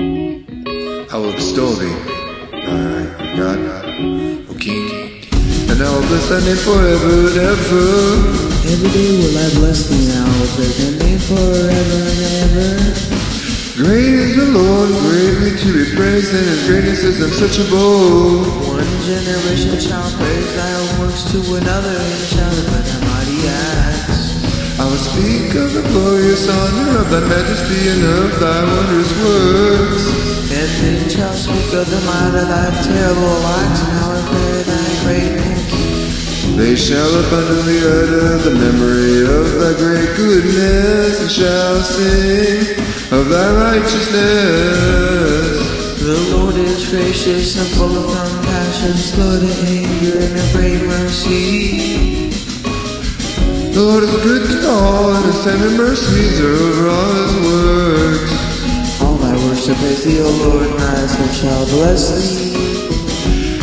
I 0.00 1.16
will 1.20 1.34
extol 1.34 1.72
thee, 1.76 1.92
my 2.52 3.04
God, 3.36 3.60
O 4.48 4.54
King, 4.56 4.88
and 5.68 5.76
I 5.76 5.88
will 5.92 6.06
bless 6.08 6.24
thy 6.32 6.40
name 6.40 6.56
forever 6.56 7.12
and 7.28 7.36
ever. 7.36 7.84
Every 8.64 8.90
day 8.96 9.10
will 9.20 9.36
I 9.36 9.48
bless 9.60 9.92
thee 9.92 10.08
now, 10.08 10.24
praise 10.56 10.76
thy 10.80 11.04
name 11.04 11.20
forever 11.28 12.00
and 12.16 12.20
ever. 12.48 12.70
Great 13.76 14.14
is 14.24 14.36
the 14.36 14.48
Lord, 14.56 14.88
greatly 15.04 15.52
to 15.52 15.68
be 15.68 15.84
praised, 15.96 16.32
and 16.32 16.46
his 16.48 16.64
greatness 16.64 17.04
is 17.04 17.20
unsearchable. 17.20 18.44
One 18.72 18.92
generation 19.04 19.76
shall 19.80 20.08
praise 20.16 20.50
thy 20.56 21.00
works 21.00 21.28
to 21.32 21.38
another, 21.60 21.92
and 21.92 22.24
shall 22.32 22.52
declare 22.56 22.88
thy 22.88 23.00
mighty 23.04 23.40
acts. 23.48 24.32
I 24.80 24.84
will 24.88 24.96
speak 24.96 25.52
of 25.60 25.74
the 25.76 25.84
glorious 25.92 26.48
honor 26.48 27.04
of 27.04 27.10
thy 27.12 27.20
majesty 27.20 27.88
and 27.92 28.02
of 28.04 28.40
thy 28.40 28.64
wondrous 28.64 29.12
works. 29.20 29.79
Shall 31.20 31.34
speak 31.34 31.74
of 31.74 31.90
the 31.90 32.00
might 32.06 32.34
of 32.40 32.48
thy 32.48 32.70
terrible 32.82 33.44
acts, 33.44 33.80
and 33.82 33.92
how 33.92 34.14
declare 34.16 34.62
thy 34.64 34.88
greatness. 35.04 36.56
They 36.56 36.74
shall 36.74 37.14
abundantly 37.20 37.78
utter 37.78 38.38
the 38.38 38.50
memory 38.56 39.26
of 39.28 39.52
thy 39.60 39.74
great 39.76 40.16
goodness, 40.16 41.20
and 41.20 41.30
shall 41.30 41.82
sing 41.82 42.64
of 43.12 43.28
thy 43.28 43.52
righteousness. 43.52 45.60
The 46.00 46.16
Lord 46.34 46.56
is 46.56 46.88
gracious 46.88 47.54
and 47.58 47.68
full 47.76 47.98
of 47.98 48.06
compassion, 48.16 48.96
slow 48.96 49.40
to 49.40 49.52
anger 49.68 50.20
and 50.24 50.38
of 50.38 50.52
great 50.54 50.82
mercy. 50.88 52.30
The 53.74 53.82
Lord 53.82 54.04
is 54.04 54.16
good 54.24 54.48
to 54.48 54.70
all, 54.70 55.12
and 55.12 55.22
his 55.26 55.38
tender 55.44 55.68
mercies 55.76 56.40
are 56.40 56.54
over 56.54 56.88
all 56.88 57.12
his 57.12 57.34
works. 57.44 58.39
All 59.70 59.76
thy 59.76 59.82
works 59.82 60.02
shall 60.02 60.04
praise 60.04 60.04
thee, 60.04 60.20
O 60.20 60.30
Lord, 60.30 60.66
and 60.66 60.78
thy 60.78 61.06
son 61.06 61.30
shall 61.30 61.64
bless 61.66 62.02
thee. 62.10 62.50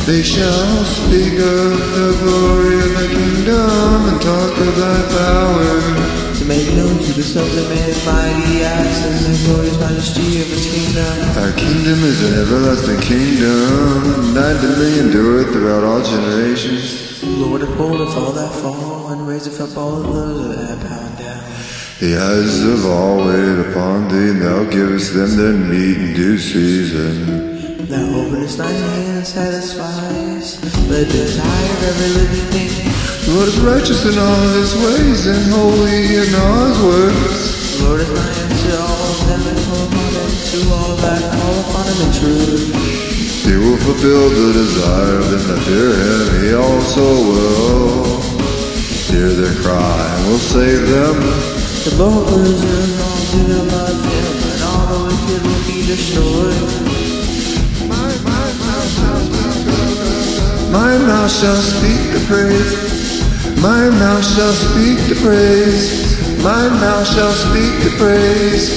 They 0.06 0.24
shall 0.24 0.86
speak 0.86 1.34
of 1.34 1.72
the 2.00 2.16
glory 2.24 2.80
of 2.80 2.92
the 2.96 3.08
kingdom, 3.12 4.08
and 4.08 4.22
talk 4.22 4.58
of 4.58 4.76
thy 4.78 5.00
power. 5.12 6.38
To 6.40 6.46
make 6.46 6.68
known 6.76 6.98
to 6.98 7.12
the 7.14 7.24
sons 7.24 7.58
of 7.58 7.68
men 7.68 7.92
mighty 8.06 8.64
acts 8.64 9.04
and 9.04 9.20
the 9.20 9.36
glorious 9.46 9.80
majesty 9.80 10.42
of 10.42 10.48
his 10.48 10.66
kingdom. 10.72 11.18
Thy 11.36 11.52
kingdom 11.60 12.00
is 12.04 12.24
an 12.24 12.40
everlasting 12.40 13.02
kingdom, 13.02 14.24
and 14.24 14.36
thy 14.36 14.54
dominion 14.62 15.08
endureth 15.08 15.52
throughout 15.52 15.84
all 15.84 16.02
generations. 16.04 17.22
Lord, 17.24 17.64
upholdeth 17.64 18.16
all 18.16 18.32
that 18.32 18.54
fall, 18.54 19.12
and 19.12 19.28
raiseth 19.28 19.60
up 19.60 19.76
all 19.78 20.02
those 20.02 20.56
that 20.56 20.86
are 20.86 21.20
down. 21.20 21.44
The 21.98 22.14
eyes 22.14 22.62
of 22.62 22.86
all 22.86 23.26
wait 23.26 23.58
upon 23.74 24.06
thee, 24.08 24.30
and 24.30 24.40
thou 24.40 24.70
givest 24.70 25.18
them 25.18 25.34
their 25.34 25.58
meat 25.58 25.98
in 25.98 26.14
due 26.14 26.38
season. 26.38 27.90
Thou 27.90 28.22
openest 28.22 28.60
thine 28.60 28.70
hand 28.70 29.18
and 29.18 29.26
satisfies 29.26 30.62
the 30.86 31.10
desire 31.10 31.74
of 31.74 31.82
every 31.90 32.22
living 32.22 32.46
thing. 32.54 32.70
The 33.26 33.34
Lord 33.34 33.50
is 33.50 33.58
righteous 33.66 34.06
in 34.06 34.14
all 34.14 34.46
his 34.62 34.78
ways, 34.78 35.26
and 35.26 35.42
holy 35.50 36.22
in 36.22 36.30
all 36.38 36.70
his 36.70 36.80
works. 36.86 37.82
The 37.82 37.90
Lord 37.90 38.02
is 38.06 38.12
nigh 38.14 38.46
unto 38.46 38.78
all 38.78 39.02
of 39.02 39.20
them 39.26 39.42
call 39.66 39.82
upon 39.90 40.14
him, 40.22 40.32
to 40.54 40.60
all 40.78 40.94
that 41.02 41.22
call 41.34 41.56
upon 41.66 41.86
him 41.90 42.00
in 42.06 42.12
truth. 42.14 43.42
He 43.42 43.58
will 43.58 43.82
fulfill 43.82 44.30
the 44.38 44.54
desire 44.54 45.18
of 45.18 45.26
them 45.34 45.44
that 45.50 45.62
fear 45.66 45.98
him. 45.98 46.46
He 46.46 46.54
also 46.54 47.02
will 47.26 48.22
hear 49.10 49.34
their 49.34 49.58
cry 49.66 49.98
and 50.14 50.30
will 50.30 50.46
save 50.46 50.86
them. 50.94 51.67
The 51.88 52.04
Lord 52.04 52.28
preserves 52.28 53.00
all 53.00 53.24
who 53.32 53.48
love 53.72 54.04
him, 54.04 54.34
and 54.52 54.62
all 54.68 54.86
the 54.92 55.00
wicked 55.08 55.42
will 55.48 55.64
be 55.72 55.88
destroyed. 55.88 56.68
My 60.68 60.98
mouth 61.08 61.32
shall 61.32 61.56
speak 61.56 62.12
the 62.12 62.20
praise. 62.28 63.24
My 63.64 63.90
mouth 63.90 64.26
shall 64.36 64.52
speak 64.52 65.00
the 65.08 65.16
praise. 65.24 66.44
My 66.44 66.68
mouth 66.68 67.08
shall 67.08 67.32
speak 67.32 67.80
the 67.82 67.96
praise. 67.96 68.68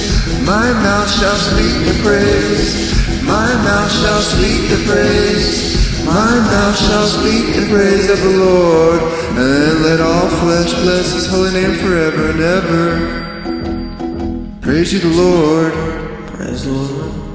My 0.47 0.71
mouth 0.71 1.11
shall 1.11 1.35
speak 1.35 1.83
the 1.91 1.99
praise. 2.01 2.95
My 3.27 3.51
mouth 3.59 3.91
shall 3.91 4.21
speak 4.21 4.71
the 4.71 4.79
praise. 4.87 6.05
My 6.05 6.39
mouth 6.39 6.77
shall 6.79 7.07
speak 7.07 7.55
the 7.59 7.67
praise 7.67 8.09
of 8.09 8.21
the 8.21 8.37
Lord. 8.39 9.20
And 9.33 9.81
let 9.81 9.99
all 10.01 10.27
flesh 10.27 10.73
bless 10.83 11.13
his 11.13 11.27
holy 11.27 11.51
name 11.53 11.75
forever 11.75 12.31
and 12.31 12.41
ever. 12.41 13.21
Praise 14.61 14.91
you, 14.93 14.99
the 14.99 15.07
Lord. 15.07 15.73
Praise 16.35 16.65
the 16.65 16.71
Lord. 16.71 17.30